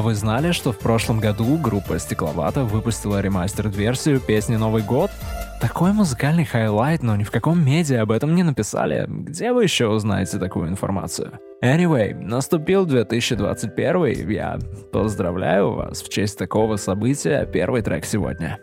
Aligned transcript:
А 0.00 0.02
вы 0.02 0.14
знали, 0.14 0.52
что 0.52 0.72
в 0.72 0.78
прошлом 0.78 1.20
году 1.20 1.58
группа 1.58 1.98
Стекловата 1.98 2.64
выпустила 2.64 3.20
ремастер-версию 3.20 4.18
песни 4.18 4.56
«Новый 4.56 4.82
год»? 4.82 5.10
Такой 5.60 5.92
музыкальный 5.92 6.46
highlight, 6.46 7.02
но 7.02 7.16
ни 7.16 7.22
в 7.22 7.30
каком 7.30 7.62
медиа 7.62 8.00
об 8.00 8.10
этом 8.10 8.34
не 8.34 8.42
написали. 8.42 9.04
Где 9.06 9.52
вы 9.52 9.64
еще 9.64 9.88
узнаете 9.88 10.38
такую 10.38 10.70
информацию? 10.70 11.38
Anyway, 11.62 12.14
наступил 12.14 12.86
2021, 12.86 14.30
я 14.30 14.58
поздравляю 14.90 15.72
вас 15.72 16.00
в 16.00 16.08
честь 16.08 16.38
такого 16.38 16.76
события, 16.76 17.44
первый 17.44 17.82
трек 17.82 18.06
сегодня. 18.06 18.58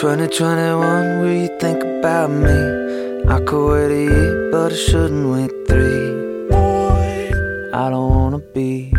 2021, 0.00 1.20
will 1.20 1.42
you 1.42 1.58
think 1.60 1.82
about 1.82 2.30
me? 2.30 2.87
I 3.26 3.40
could 3.40 3.68
wait 3.72 3.90
a 3.90 4.02
year, 4.04 4.50
but 4.52 4.72
I 4.72 4.76
shouldn't 4.76 5.32
wait 5.32 5.50
three. 5.66 6.48
Boy, 6.50 7.30
I 7.74 7.90
don't 7.90 8.10
wanna 8.14 8.38
be. 8.54 8.92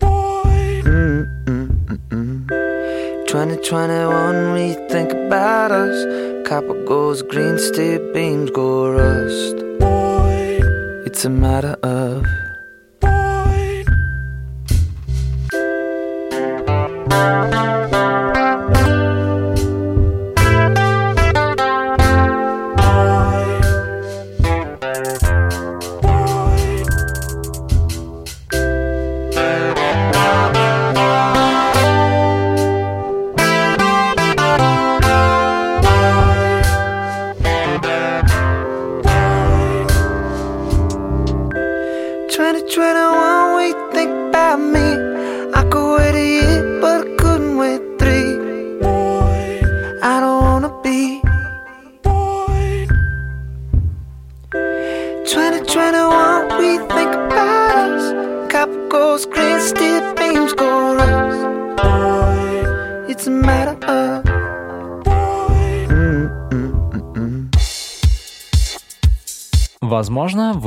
Boy, 0.00 0.82
mm 0.84 1.28
-mm 1.46 1.98
-mm 2.10 2.46
2021, 3.26 4.54
we 4.54 4.66
think 4.88 5.12
about 5.12 5.70
us? 5.70 5.96
Copper 6.48 6.84
goes 6.84 7.22
green, 7.22 7.58
steel 7.58 8.00
beams 8.12 8.50
go 8.50 8.68
rust. 8.98 9.56
Boy, 9.78 10.60
it's 11.06 11.24
a 11.24 11.30
matter 11.30 11.76
of. 11.82 12.24
Boy. 13.00 13.36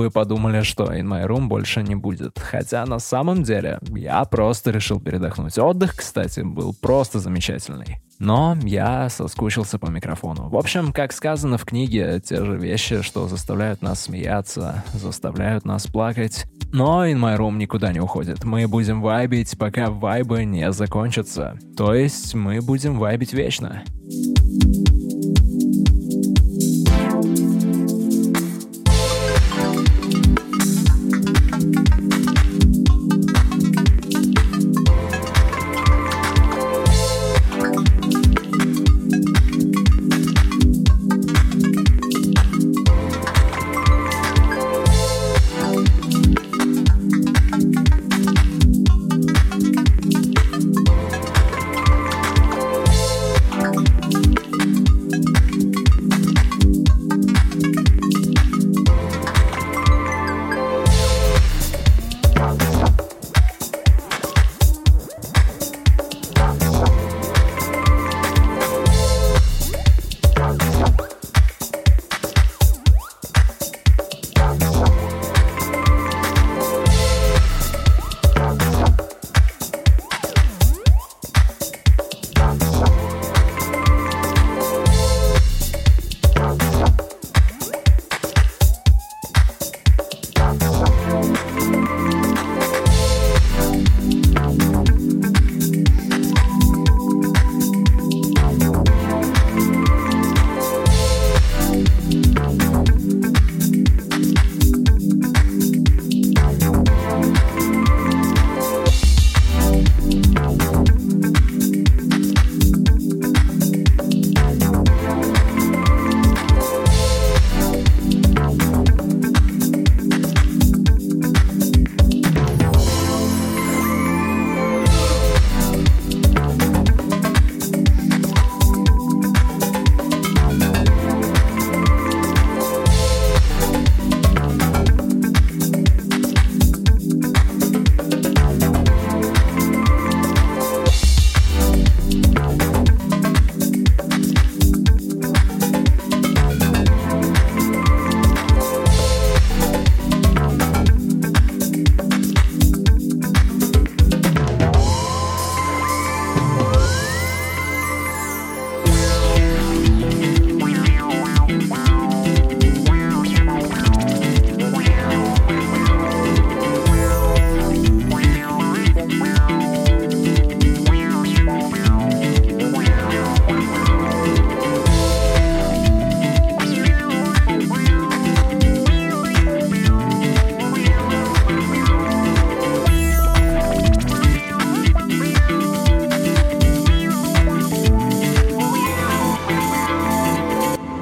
Подумали, 0.09 0.61
что 0.61 0.85
In 0.85 1.03
My 1.03 1.25
Room 1.25 1.47
больше 1.47 1.83
не 1.83 1.95
будет. 1.95 2.39
Хотя 2.39 2.85
на 2.85 2.99
самом 2.99 3.43
деле 3.43 3.79
я 3.89 4.23
просто 4.25 4.71
решил 4.71 4.99
передохнуть. 4.99 5.57
Отдых, 5.57 5.95
кстати, 5.95 6.41
был 6.41 6.75
просто 6.79 7.19
замечательный. 7.19 8.01
Но 8.19 8.57
я 8.63 9.09
соскучился 9.09 9.79
по 9.79 9.87
микрофону. 9.87 10.49
В 10.49 10.57
общем, 10.57 10.91
как 10.91 11.13
сказано 11.13 11.57
в 11.57 11.65
книге, 11.65 12.21
те 12.23 12.43
же 12.43 12.57
вещи, 12.57 13.01
что 13.01 13.27
заставляют 13.29 13.81
нас 13.81 14.01
смеяться, 14.01 14.83
заставляют 14.93 15.65
нас 15.65 15.87
плакать. 15.87 16.45
Но 16.71 17.05
In 17.07 17.17
My 17.17 17.37
Room 17.37 17.55
никуда 17.57 17.93
не 17.93 17.99
уходит. 17.99 18.43
Мы 18.43 18.67
будем 18.67 19.01
вайбить, 19.01 19.57
пока 19.57 19.89
вайбы 19.89 20.43
не 20.43 20.71
закончатся. 20.71 21.57
То 21.77 21.93
есть 21.93 22.35
мы 22.35 22.61
будем 22.61 22.99
вайбить 22.99 23.33
вечно. 23.33 23.83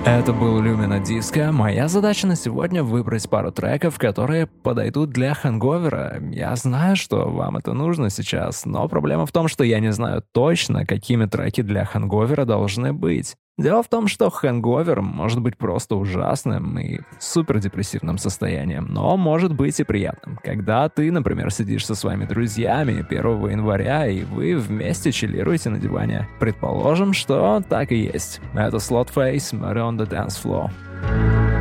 Это 0.07 0.31
был 0.31 0.63
Lumina 0.63 1.03
Disco. 1.03 1.51
Моя 1.51 1.89
задача 1.89 2.27
на 2.27 2.37
сегодня 2.37 2.81
выбрать 2.81 3.29
пару 3.29 3.51
треков, 3.51 3.99
которые 3.99 4.47
подойдут 4.47 5.09
для 5.09 5.33
хэнговера. 5.33 6.21
Я 6.31 6.55
знаю, 6.55 6.95
что 6.95 7.29
вам 7.29 7.57
это 7.57 7.73
нужно 7.73 8.09
сейчас, 8.09 8.65
но 8.65 8.87
проблема 8.87 9.25
в 9.25 9.33
том, 9.33 9.49
что 9.49 9.65
я 9.65 9.81
не 9.81 9.91
знаю 9.91 10.23
точно, 10.31 10.85
какими 10.85 11.25
треки 11.25 11.61
для 11.61 11.83
хэнговера 11.83 12.45
должны 12.45 12.93
быть. 12.93 13.35
Дело 13.57 13.81
в 13.81 13.87
том, 13.87 14.07
что 14.07 14.29
хэнговер 14.29 15.01
может 15.01 15.41
быть 15.41 15.57
просто 15.57 15.95
ужасным 15.95 16.77
и 16.77 16.99
супер 17.19 17.57
депрессивным 17.57 18.19
состоянием, 18.19 18.85
но 18.87 19.17
может 19.17 19.55
быть 19.55 19.79
и 19.79 19.83
приятным. 19.83 20.37
Когда 20.43 20.87
ты, 20.89 21.11
например, 21.11 21.49
сидишь 21.49 21.85
со 21.85 21.95
своими 21.95 22.25
друзьями 22.25 23.03
1 23.09 23.49
января, 23.49 24.05
и 24.05 24.23
вы 24.23 24.55
вместе 24.57 25.11
чиллируете 25.11 25.71
на 25.71 25.79
диване. 25.79 26.27
Предположим, 26.39 27.13
что 27.13 27.63
так 27.67 27.91
и 27.91 27.97
есть. 27.97 28.41
Это 28.53 28.77
Slotface 28.77 29.53
Murder 29.53 29.89
on 29.89 29.97
the 29.97 30.07
Dance 30.07 30.39
Floor. 30.43 31.56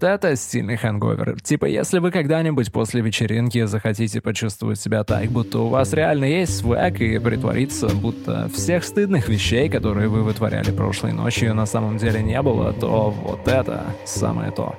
Вот 0.00 0.08
это 0.08 0.36
стильный 0.36 0.76
хэнговер. 0.76 1.40
Типа, 1.40 1.64
если 1.64 1.98
вы 1.98 2.12
когда-нибудь 2.12 2.70
после 2.70 3.00
вечеринки 3.00 3.64
захотите 3.64 4.20
почувствовать 4.20 4.80
себя 4.80 5.02
так, 5.02 5.24
будто 5.26 5.58
у 5.58 5.68
вас 5.70 5.92
реально 5.92 6.26
есть 6.26 6.58
свэк 6.58 7.00
и 7.00 7.18
притвориться, 7.18 7.88
будто 7.88 8.48
всех 8.54 8.84
стыдных 8.84 9.28
вещей, 9.28 9.68
которые 9.68 10.06
вы 10.08 10.22
вытворяли 10.22 10.70
прошлой 10.70 11.12
ночью, 11.12 11.52
на 11.52 11.66
самом 11.66 11.96
деле 11.96 12.22
не 12.22 12.40
было, 12.42 12.72
то 12.72 13.10
вот 13.10 13.48
это 13.48 13.86
самое 14.04 14.52
то. 14.52 14.76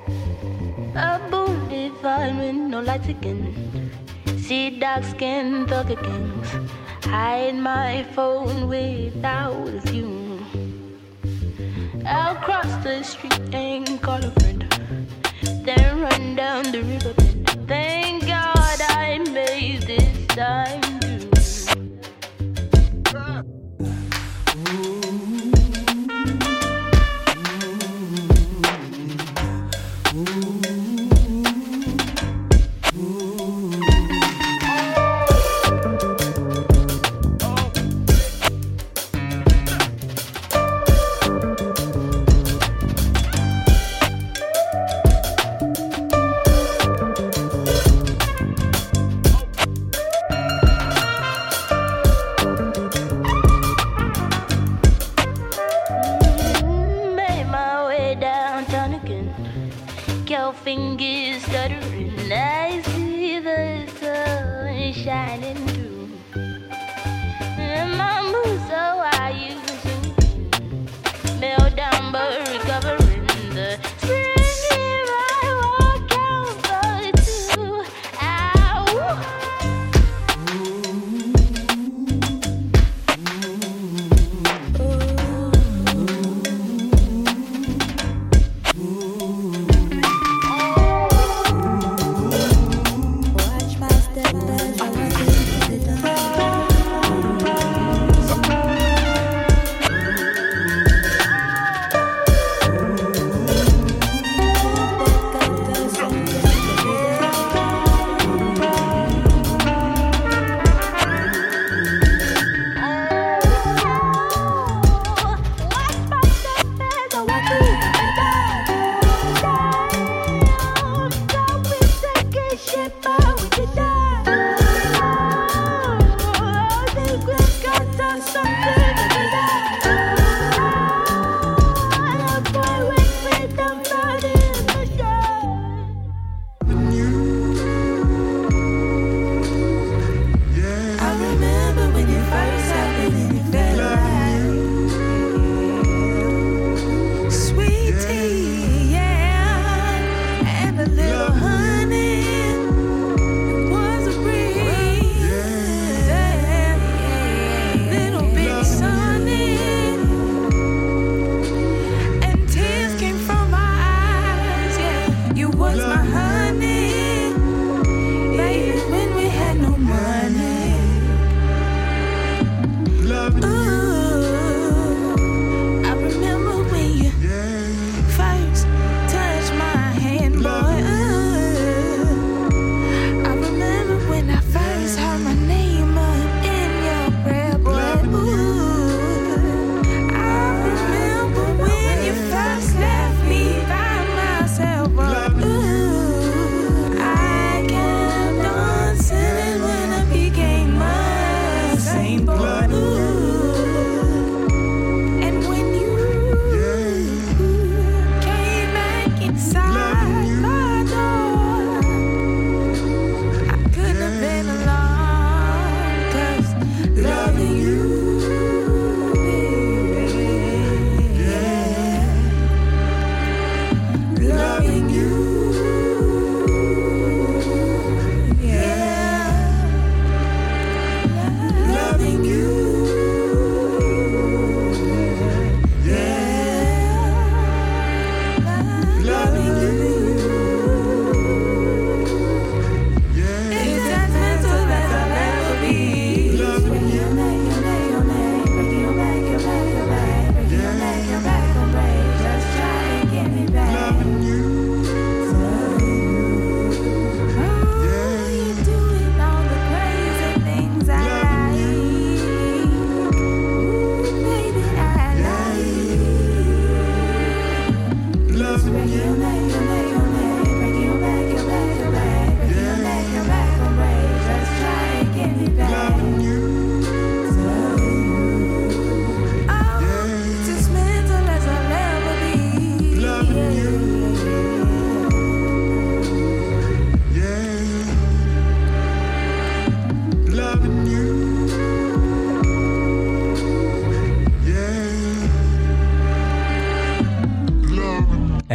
I'll 12.06 12.34
cross 12.36 12.66
the 12.82 13.04
street 13.04 13.54
and 13.54 14.00
call 14.00 14.24
a 14.24 14.30
friend. 14.30 14.69
Then 15.64 16.00
run 16.00 16.36
down 16.36 16.70
the 16.72 16.82
river 16.82 17.14
Thank 17.66 18.26
God 18.26 18.80
I 18.88 19.18
made 19.30 19.82
this 19.82 20.26
time. 20.26 20.99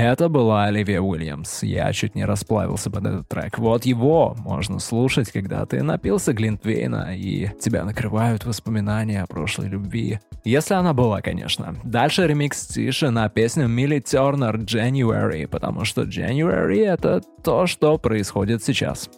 Это 0.06 0.30
была 0.30 0.66
Оливия 0.66 1.02
Уильямс. 1.02 1.64
Я 1.64 1.92
чуть 1.92 2.14
не 2.14 2.26
расплавился 2.26 2.92
под 2.92 3.08
этот 3.08 3.28
трек. 3.28 3.58
Вот 3.58 3.88
его 3.88 4.36
можно 4.38 4.78
слушать, 4.78 5.32
когда 5.32 5.66
ты 5.66 5.82
напился 5.82 6.32
Глинтвейна 6.32 7.16
и 7.16 7.50
тебя 7.60 7.84
накрывают 7.84 8.46
воспоминания 8.46 9.24
о 9.24 9.26
прошлой 9.26 9.68
любви. 9.68 10.20
Если 10.44 10.76
она 10.76 10.94
была, 10.94 11.22
конечно. 11.22 11.76
Дальше 11.84 12.28
ремикс 12.28 12.68
Тиши 12.68 13.10
на 13.10 13.30
песню 13.30 13.68
Милли 13.68 14.00
Тернер 14.00 14.58
January, 14.58 15.48
потому 15.48 15.86
что 15.86 16.04
January— 16.04 16.86
это 16.86 17.22
то, 17.44 17.66
что 17.66 17.98
происходит 17.98 18.64
сейчас. 18.64 19.10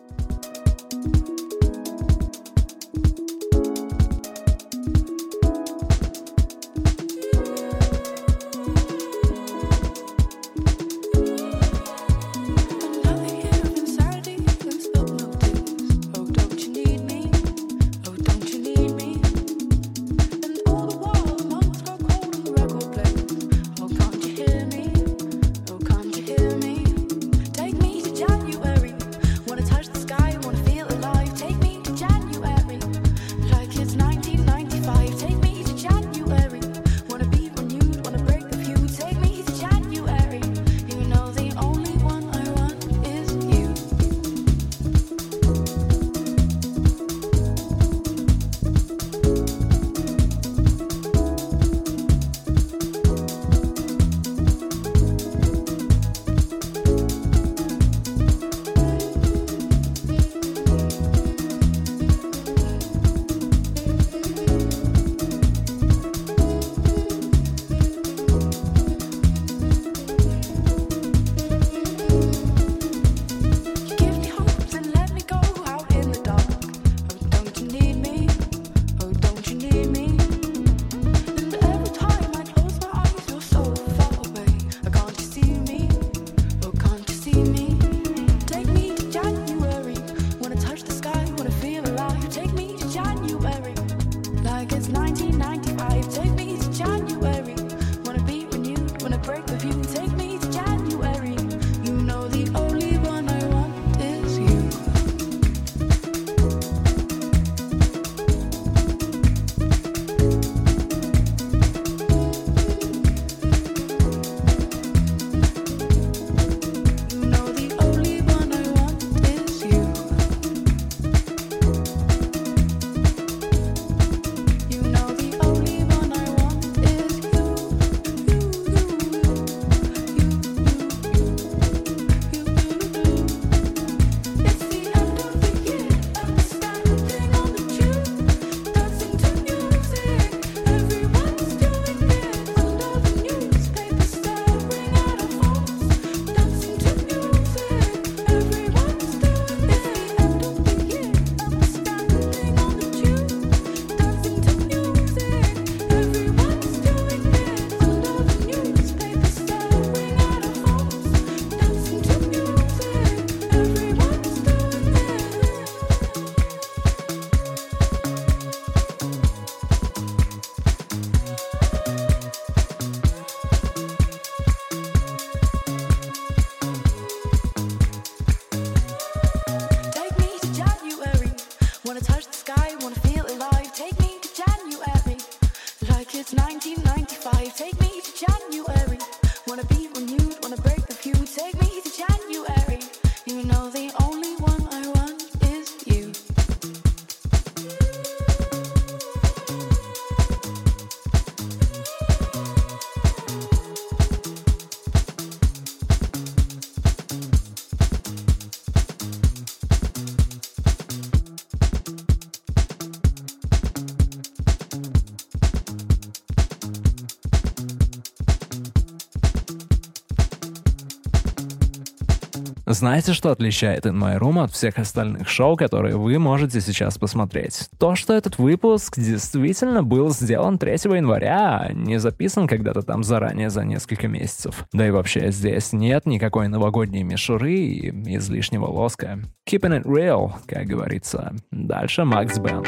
Знаете, 222.70 223.14
что 223.14 223.32
отличает 223.32 223.86
In 223.86 223.94
My 223.94 224.20
Room 224.20 224.44
от 224.44 224.52
всех 224.52 224.78
остальных 224.78 225.30
шоу, 225.30 225.56
которые 225.56 225.96
вы 225.96 226.20
можете 226.20 226.60
сейчас 226.60 226.98
посмотреть? 226.98 227.70
То, 227.80 227.96
что 227.96 228.14
этот 228.14 228.40
выпуск 228.40 229.00
действительно 229.00 229.84
был 229.84 230.10
сделан 230.10 230.58
3 230.58 230.72
января, 230.74 231.60
а 231.62 231.72
не 231.72 231.98
записан 231.98 232.46
когда-то 232.46 232.82
там 232.82 233.06
заранее 233.06 233.50
за 233.50 233.64
несколько 233.64 234.10
месяцев. 234.10 234.66
Да 234.74 234.86
и 234.86 234.92
вообще 234.92 235.32
здесь 235.32 235.72
нет 235.72 236.06
никакой 236.06 236.50
новогодней 236.50 237.04
мишуры 237.04 237.54
и 237.54 238.18
излишнего 238.18 238.66
лоска. 238.66 239.20
Keeping 239.50 239.82
it 239.82 239.86
real, 239.86 240.34
как 240.46 240.66
говорится. 240.66 241.34
Дальше 241.52 242.04
Макс 242.04 242.38
Бенд. 242.38 242.68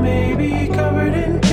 maybe 0.00 0.66
covered 0.68 1.14
in 1.14 1.49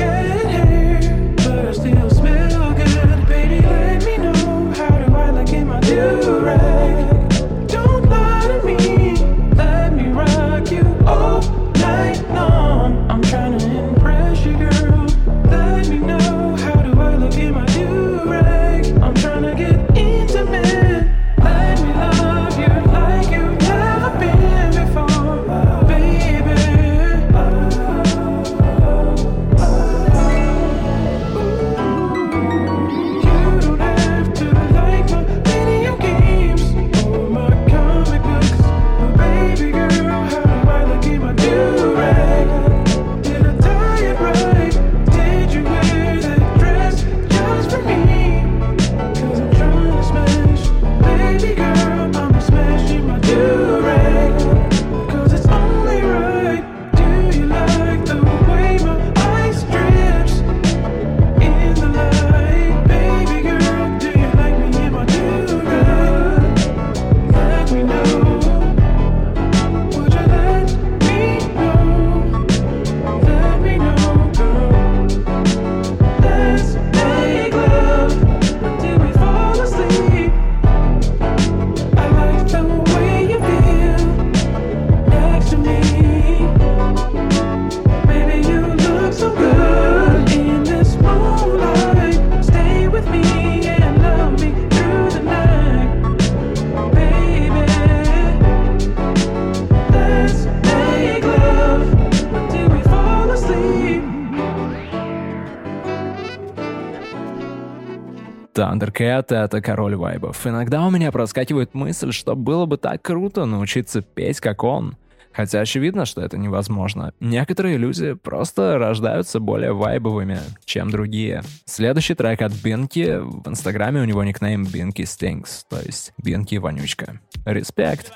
Thundercat— 108.97 109.25
это 109.29 109.61
король 109.61 109.95
вайбов. 109.95 110.45
Иногда 110.45 110.85
у 110.85 110.89
меня 110.89 111.11
проскакивает 111.11 111.73
мысль, 111.73 112.11
что 112.11 112.35
было 112.35 112.65
бы 112.65 112.77
так 112.77 113.01
круто 113.01 113.45
научиться 113.45 114.01
петь, 114.01 114.39
как 114.39 114.63
он. 114.63 114.97
Хотя 115.31 115.61
очевидно, 115.61 116.05
что 116.05 116.21
это 116.21 116.37
невозможно. 116.37 117.13
Некоторые 117.19 117.77
люди 117.77 118.13
просто 118.13 118.79
рождаются 118.79 119.39
более 119.39 119.71
вайбовыми, 119.71 120.39
чем 120.65 120.89
другие. 120.89 121.43
Следующий 121.65 122.15
трек 122.15 122.41
от 122.41 122.53
Бинки. 122.53 123.19
В 123.19 123.47
инстаграме 123.47 124.01
у 124.01 124.05
него 124.05 124.23
никнейм 124.23 124.65
Бинки 124.65 125.03
Stinks, 125.03 125.63
то 125.69 125.79
есть 125.79 126.13
Бинки 126.17 126.55
Вонючка. 126.55 127.19
Респект. 127.45 128.11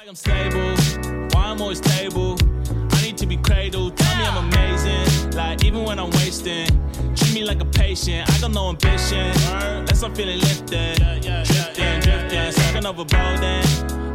Like 5.34 7.11
me 7.42 7.48
like 7.48 7.62
a 7.62 7.66
patient. 7.66 8.30
I 8.30 8.40
got 8.40 8.52
no 8.52 8.70
ambition. 8.70 9.32
Unless 9.80 10.04
I'm 10.04 10.14
feeling 10.14 10.40
lifted, 10.40 10.98
drifting, 10.98 12.00
drifting, 12.02 12.52
sucking 12.52 12.84
overboarding. 12.84 13.64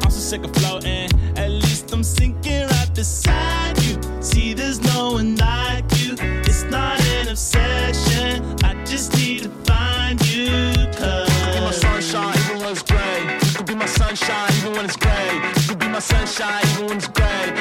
I'm 0.03 0.11
so 0.11 0.21
sick 0.31 0.45
of 0.45 0.55
floating. 0.57 1.09
At 1.37 1.51
least 1.51 1.93
I'm 1.93 2.05
sinking 2.05 2.67
right 2.69 2.91
beside 2.95 3.77
you. 3.83 3.95
See, 4.21 4.55
there's 4.55 4.81
no 4.81 5.13
one 5.13 5.37
like 5.37 5.85
you. 6.01 6.15
It's 6.49 6.65
not 6.65 7.01
an 7.01 7.29
obsession. 7.29 8.43
I 8.63 8.73
just 8.85 9.15
need 9.17 9.43
to 9.45 9.51
find 9.71 10.19
you. 10.29 10.73
Cause 10.99 11.29
you 11.29 11.45
could 11.45 11.55
be 11.55 11.61
my 11.61 11.73
sunshine 11.73 12.35
even 12.45 12.59
when 12.61 12.73
it's 12.73 12.83
gray. 12.83 13.21
You 13.45 13.55
could 13.57 13.67
be 13.67 13.75
my 13.75 13.87
sunshine 13.87 14.53
even 14.59 14.73
when 14.73 14.85
it's 14.85 14.97
gray. 14.97 15.35
You 15.35 15.69
could 15.69 15.79
be 15.79 15.89
my 15.89 15.99
sunshine 15.99 16.63
even 16.73 16.87
when 16.87 16.97
it's 16.99 17.09
gray. 17.09 17.56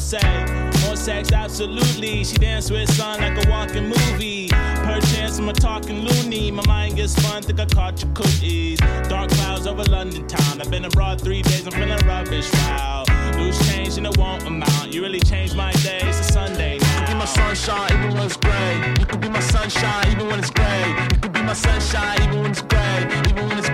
More 0.00 0.96
sex, 0.96 1.30
absolutely. 1.30 2.24
She 2.24 2.36
dance 2.38 2.70
with 2.70 2.90
son 2.94 3.20
like 3.20 3.44
a 3.44 3.50
walking 3.50 3.88
movie. 3.88 4.48
Per 4.48 4.98
chance, 5.12 5.38
I'm 5.38 5.48
a 5.50 5.52
talking 5.52 6.06
loony. 6.06 6.50
My 6.50 6.66
mind 6.66 6.96
gets 6.96 7.14
fun, 7.20 7.42
think 7.42 7.60
I 7.60 7.66
caught 7.66 8.02
your 8.02 8.10
cookies. 8.14 8.78
Dark 9.08 9.30
clouds 9.30 9.66
over 9.66 9.84
London 9.84 10.26
town. 10.26 10.60
I've 10.60 10.70
been 10.70 10.86
abroad 10.86 11.20
three 11.20 11.42
days, 11.42 11.66
I'm 11.66 11.72
feeling 11.72 11.98
rubbish. 12.06 12.50
Wow. 12.54 13.04
Loose 13.36 13.58
change 13.70 13.98
and 13.98 14.06
it 14.06 14.16
won't 14.16 14.42
amount. 14.46 14.92
You 14.92 15.02
really 15.02 15.20
changed 15.20 15.54
my 15.54 15.72
day, 15.72 16.00
it's 16.02 16.20
a 16.20 16.32
Sunday 16.32 16.78
now. 16.78 16.92
You 16.92 17.00
could 17.00 17.08
be 17.08 17.14
my 17.14 17.24
sunshine 17.26 17.92
even 17.92 18.14
when 18.14 18.26
it's 18.26 18.36
gray. 18.38 18.94
You 18.98 19.06
could 19.06 19.20
be 19.20 19.28
my 19.28 19.40
sunshine 19.40 20.10
even 20.12 20.26
when 20.28 20.38
it's 20.38 20.50
gray. 20.50 20.94
You 21.12 21.20
could 21.20 21.32
be 21.32 21.42
my 21.42 21.52
sunshine 21.52 22.22
even 22.22 22.42
when 22.42 22.50
it's 22.50 22.62
gray. 22.62 23.06
Even 23.28 23.48
when 23.48 23.58
it's 23.58 23.69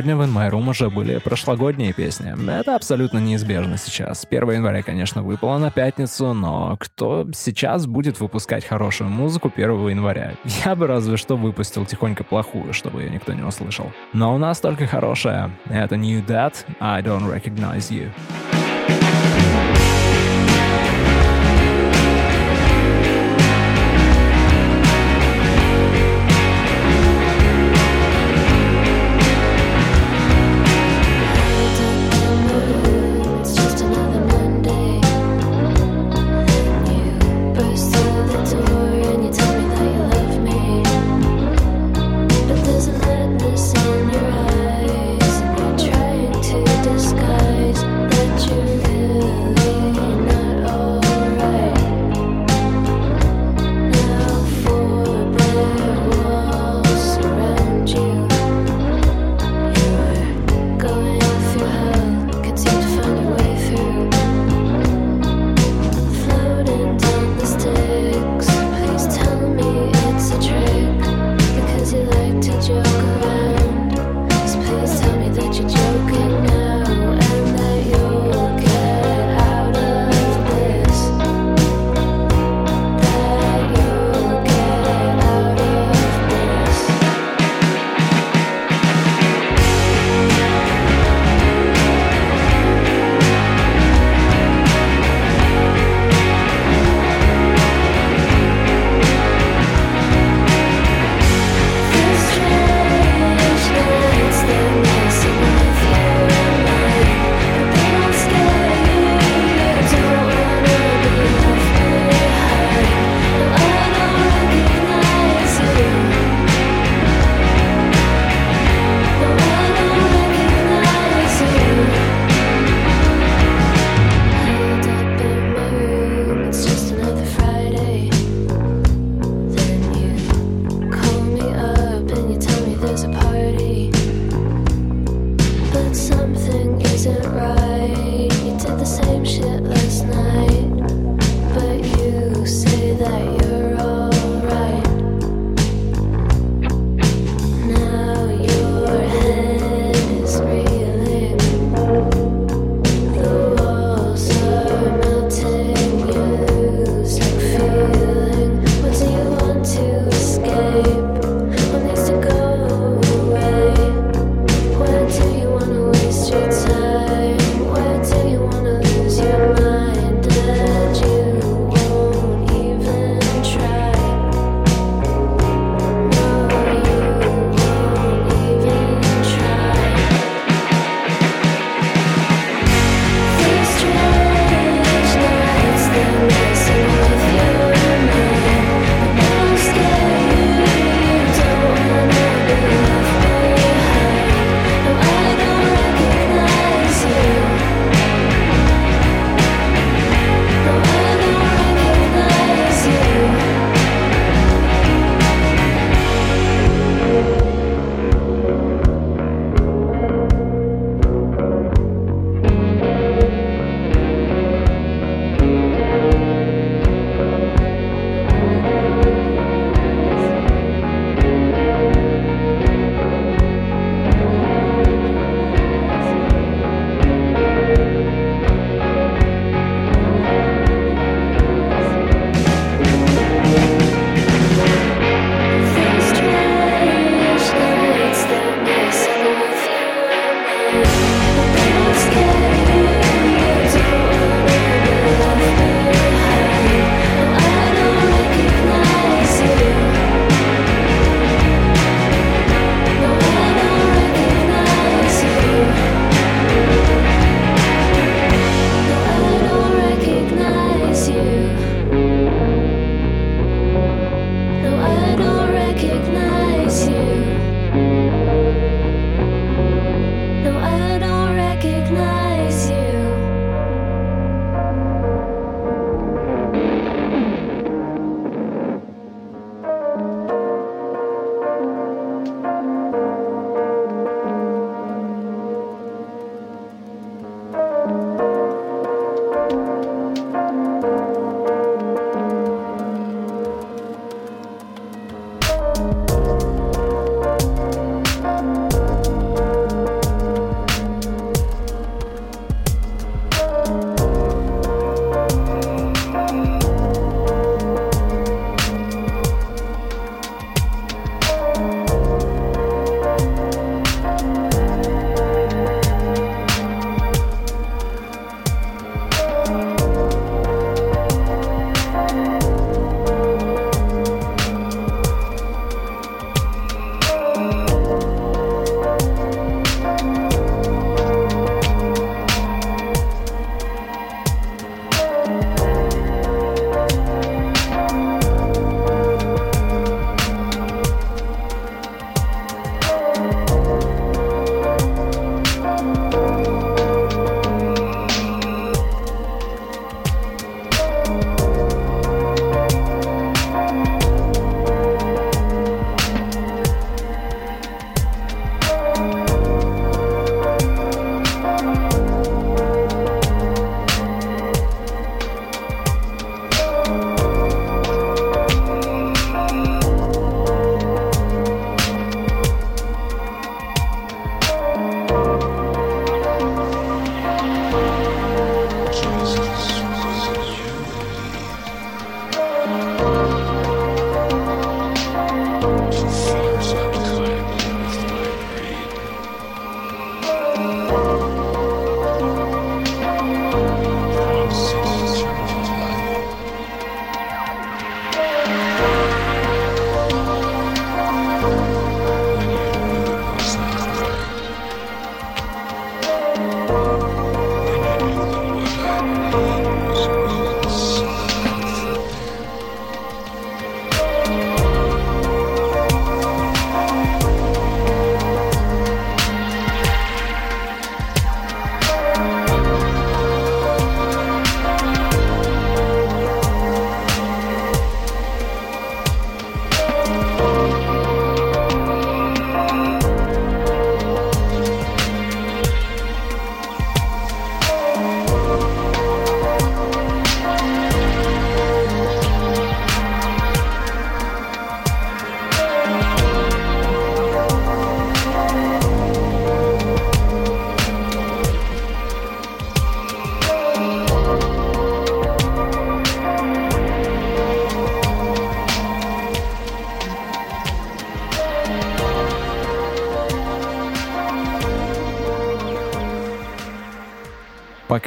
Сегодня 0.00 0.16
в 0.16 0.22
In 0.22 0.32
My 0.32 0.50
Room 0.50 0.70
уже 0.70 0.88
были 0.88 1.18
прошлогодние 1.18 1.92
песни. 1.92 2.32
Это 2.50 2.74
абсолютно 2.74 3.18
неизбежно 3.18 3.76
сейчас. 3.76 4.26
1 4.30 4.50
января, 4.50 4.82
конечно, 4.82 5.22
выпало 5.22 5.58
на 5.58 5.70
пятницу, 5.70 6.32
но 6.32 6.78
кто 6.80 7.26
сейчас 7.34 7.86
будет 7.86 8.18
выпускать 8.18 8.64
хорошую 8.64 9.10
музыку 9.10 9.52
1 9.54 9.88
января? 9.88 10.36
Я 10.64 10.74
бы 10.74 10.86
разве 10.86 11.18
что 11.18 11.36
выпустил 11.36 11.84
тихонько 11.84 12.24
плохую, 12.24 12.72
чтобы 12.72 13.02
ее 13.02 13.10
никто 13.10 13.34
не 13.34 13.42
услышал. 13.42 13.92
Но 14.14 14.34
у 14.34 14.38
нас 14.38 14.60
только 14.60 14.86
хорошая. 14.86 15.50
Это 15.68 15.96
New 15.96 16.24
That, 16.24 16.54
I 16.80 17.02
Don't 17.02 17.30
Recognize 17.30 17.90
You. 17.90 18.10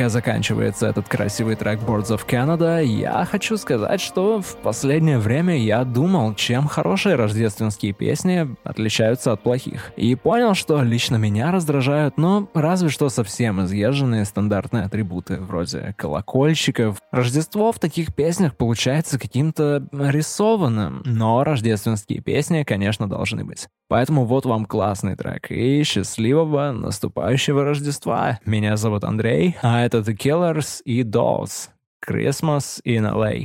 Пока 0.04 0.10
заканчивается 0.10 0.88
этот 0.88 1.08
красивый 1.08 1.56
трек 1.56 1.80
Boards 1.80 2.10
of 2.10 2.28
Canada, 2.28 2.84
я 2.84 3.24
хочу 3.24 3.56
сказать, 3.56 4.02
что 4.02 4.42
в 4.42 4.58
последнее 4.58 5.18
время 5.18 5.58
я 5.58 5.86
думал, 5.86 6.36
чем 6.36 6.68
хорошие 6.68 7.16
рождественские 7.16 7.94
песни 7.94 8.54
отличаются 8.66 9.32
от 9.32 9.42
плохих. 9.42 9.94
И 9.96 10.14
понял, 10.16 10.56
что 10.56 10.82
лично 10.82 11.16
меня 11.16 11.54
раздражают, 11.54 12.18
но 12.18 12.50
разве 12.54 12.90
что 12.90 13.08
совсем 13.08 13.64
изъезженные 13.64 14.26
стандартные 14.26 14.84
атрибуты, 14.84 15.38
вроде 15.38 15.96
колокольчиков. 15.98 16.98
Рождество 17.12 17.72
в 17.72 17.80
таких 17.80 18.14
песнях 18.14 18.58
получается 18.58 19.18
каким-то 19.18 19.88
рисованным, 19.94 21.02
но 21.06 21.46
рождественские 21.46 22.20
песни, 22.20 22.64
конечно, 22.64 23.08
должны 23.08 23.46
быть. 23.46 23.70
Поэтому 23.88 24.26
вот 24.26 24.46
вам 24.46 24.66
классный 24.66 25.16
трек 25.16 25.52
и 25.52 25.84
счастливого 25.84 26.72
наступающего 26.72 27.64
Рождества. 27.64 28.40
Меня 28.44 28.76
зовут 28.76 29.04
Андрей, 29.04 29.56
а 29.62 29.86
это 29.86 29.93
The 29.93 30.15
Killers 30.15 30.81
и 30.87 31.03
Dolls. 31.03 31.69
Christmas 32.01 32.81
in 32.87 33.05
LA. 33.05 33.45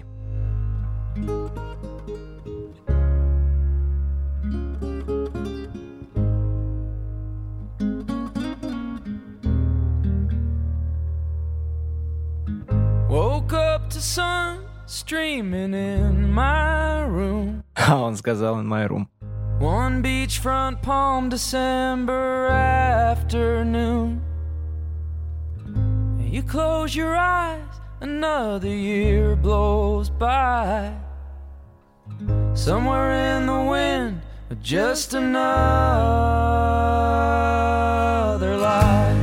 Woke 13.10 13.52
up 13.52 13.90
to 13.90 14.00
sun 14.00 14.66
streaming 14.86 15.74
in 15.74 16.32
my 16.32 17.02
room. 17.02 17.64
А 17.76 17.98
он 17.98 18.16
сказал 18.16 18.60
in 18.62 18.66
my 18.66 18.86
room. 18.86 19.10
One 19.60 20.02
beachfront 20.02 20.82
palm 20.82 21.28
December 21.28 22.48
afternoon. 22.48 24.27
You 26.39 26.45
close 26.45 26.95
your 26.95 27.17
eyes, 27.17 27.67
another 28.01 28.69
year 28.69 29.35
blows 29.35 30.09
by. 30.09 30.95
Somewhere 32.55 33.37
in 33.37 33.47
the 33.47 33.61
wind, 33.69 34.23
just 34.63 35.15
another 35.15 35.35
life. 38.57 39.17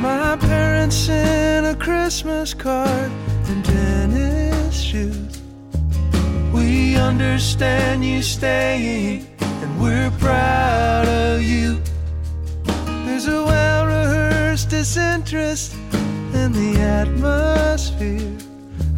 My 0.00 0.36
parents 0.40 0.96
sent 0.96 1.64
a 1.64 1.76
Christmas 1.78 2.54
card 2.54 3.12
and 3.46 3.64
tennis 3.64 4.80
shoes. 4.80 5.40
We 6.52 6.96
understand 6.96 8.04
you 8.04 8.20
staying, 8.20 9.28
we're 9.78 10.10
proud 10.18 11.06
of 11.06 11.42
you. 11.42 11.80
There's 13.04 13.26
a 13.26 13.44
well 13.44 13.86
rehearsed 13.86 14.70
disinterest 14.70 15.74
in 16.34 16.52
the 16.52 16.80
atmosphere. 16.80 18.36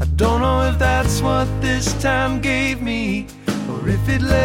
I 0.00 0.04
don't 0.16 0.40
know 0.40 0.62
if 0.70 0.78
that's 0.78 1.20
what 1.20 1.46
this 1.60 1.92
time 2.00 2.40
gave 2.40 2.80
me, 2.80 3.26
or 3.70 3.88
if 3.88 4.08
it 4.08 4.22
led 4.22 4.38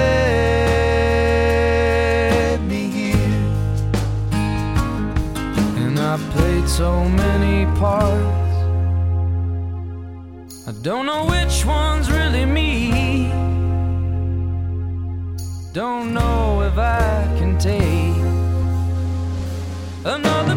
me 2.61 2.89
here. 2.89 3.41
And 5.83 5.99
I 5.99 6.17
played 6.31 6.67
so 6.67 7.07
many 7.09 7.65
parts. 7.77 8.43
I 10.65 10.71
don't 10.81 11.05
know 11.05 11.25
which 11.25 11.65
one's 11.65 12.09
really 12.09 12.22
Don't 15.73 16.13
know 16.13 16.61
if 16.61 16.77
I 16.77 17.25
can 17.39 17.57
take 17.57 18.15
another 20.05 20.55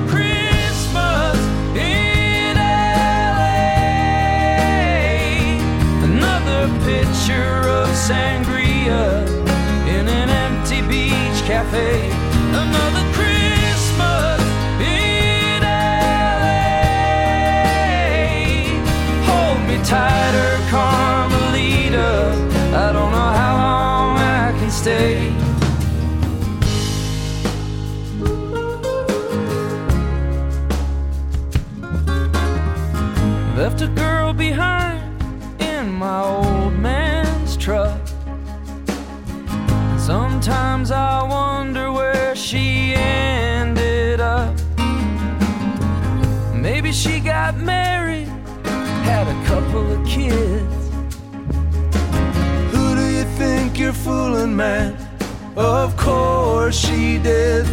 got 47.46 47.58
married, 47.58 48.26
had 49.06 49.28
a 49.28 49.46
couple 49.46 49.84
of 49.92 50.04
kids. 50.04 50.74
Who 52.72 52.96
do 52.96 53.06
you 53.16 53.24
think 53.40 53.78
you're 53.78 53.92
fooling, 53.92 54.56
man? 54.56 54.96
Of 55.56 55.96
course 55.96 56.76
she 56.76 57.18
did. 57.18 57.64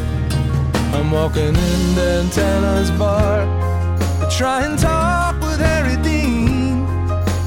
I'm 0.93 1.09
walking 1.09 1.55
in 1.69 1.81
Dantana's 1.97 2.91
bar 2.91 3.45
to 4.19 4.37
try 4.37 4.63
and 4.65 4.77
talk 4.77 5.41
with 5.41 5.59
Harry 5.59 5.97
Dean. 6.03 6.85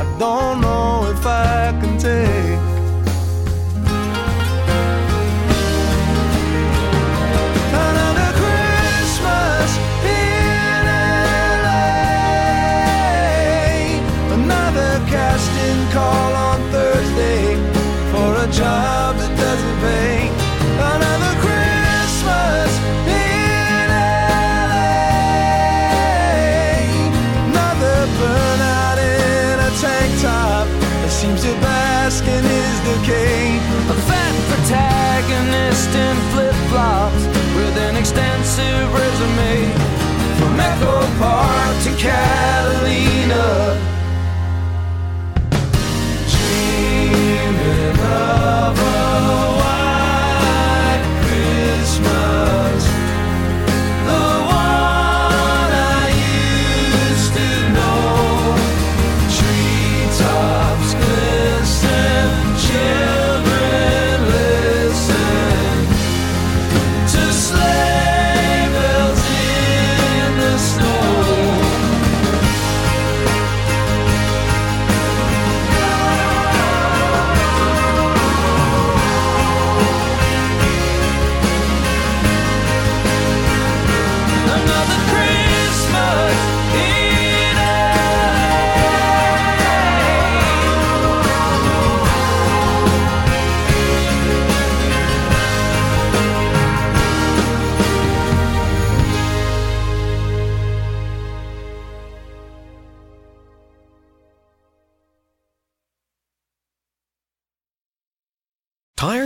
I 0.02 0.16
don't 0.18 0.60
know 0.60 1.08
if 1.14 1.24
I 1.24 1.78
can 1.80 1.95
extensive 38.56 38.92
resume. 38.94 39.72
From 40.38 40.60
Echo 40.60 41.00
Park 41.18 41.82
to 41.82 41.90
Catalina. 41.96 42.65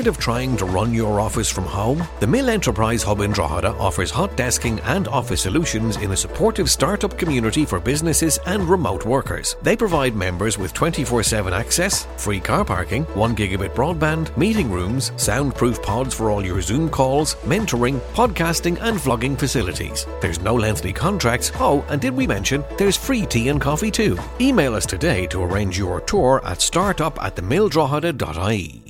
Tired 0.01 0.09
of 0.09 0.17
trying 0.17 0.57
to 0.57 0.65
run 0.65 0.95
your 0.95 1.21
office 1.21 1.51
from 1.51 1.65
home? 1.65 2.03
The 2.21 2.27
Mill 2.27 2.49
Enterprise 2.49 3.03
Hub 3.03 3.21
in 3.21 3.33
Drogheda 3.33 3.75
offers 3.75 4.11
hot 4.11 4.35
desking 4.35 4.81
and 4.85 5.07
office 5.07 5.43
solutions 5.43 5.99
in 5.99 6.13
a 6.13 6.17
supportive 6.17 6.71
startup 6.71 7.19
community 7.19 7.67
for 7.67 7.79
businesses 7.79 8.39
and 8.47 8.67
remote 8.67 9.05
workers. 9.05 9.57
They 9.61 9.77
provide 9.77 10.17
members 10.17 10.57
with 10.57 10.73
24 10.73 11.23
7 11.23 11.53
access, 11.53 12.07
free 12.17 12.41
car 12.41 12.65
parking, 12.65 13.05
1 13.13 13.37
gigabit 13.37 13.75
broadband, 13.75 14.35
meeting 14.39 14.71
rooms, 14.71 15.13
soundproof 15.19 15.83
pods 15.83 16.15
for 16.15 16.31
all 16.31 16.43
your 16.43 16.63
Zoom 16.63 16.89
calls, 16.89 17.35
mentoring, 17.45 18.01
podcasting, 18.15 18.81
and 18.81 18.97
vlogging 18.97 19.39
facilities. 19.39 20.07
There's 20.23 20.41
no 20.41 20.55
lengthy 20.55 20.95
contracts. 20.95 21.53
Oh, 21.57 21.85
and 21.91 22.01
did 22.01 22.17
we 22.17 22.27
mention 22.27 22.65
there's 22.79 22.97
free 22.97 23.27
tea 23.27 23.51
and 23.51 23.61
coffee 23.61 23.91
too? 23.91 24.17
Email 24.41 24.77
us 24.77 24.87
today 24.87 25.27
to 25.27 25.43
arrange 25.43 25.77
your 25.77 26.01
tour 26.01 26.41
at 26.47 26.63
startup 26.63 27.23
at 27.23 27.37
themilldrogheda.ie. 27.37 28.90